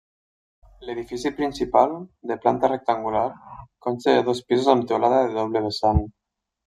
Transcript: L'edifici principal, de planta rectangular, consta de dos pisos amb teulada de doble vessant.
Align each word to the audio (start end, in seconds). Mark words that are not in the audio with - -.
L'edifici 0.87 1.31
principal, 1.39 1.93
de 2.31 2.37
planta 2.45 2.71
rectangular, 2.73 3.23
consta 3.89 4.17
de 4.17 4.25
dos 4.31 4.45
pisos 4.51 4.73
amb 4.75 4.89
teulada 4.93 5.21
de 5.27 5.37
doble 5.41 5.63
vessant. 5.67 6.03